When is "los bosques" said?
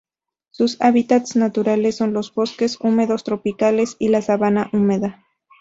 2.11-2.79